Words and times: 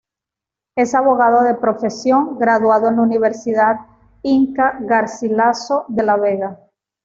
Es 0.75 0.95
abogado 0.95 1.43
de 1.43 1.53
profesión, 1.53 2.39
graduado 2.39 2.87
en 2.89 2.95
la 2.95 3.03
Universidad 3.03 3.81
Inca 4.23 4.77
Garcilaso 4.81 5.85
de 5.89 6.01
la 6.01 6.17
Vega. 6.17 6.59